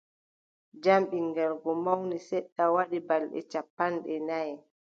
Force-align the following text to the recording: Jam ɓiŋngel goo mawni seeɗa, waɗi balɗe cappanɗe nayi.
Jam 0.83 1.01
ɓiŋngel 1.09 1.51
goo 1.61 1.77
mawni 1.85 2.17
seeɗa, 2.27 2.63
waɗi 2.75 2.97
balɗe 3.07 3.39
cappanɗe 3.51 4.13
nayi. 4.27 4.55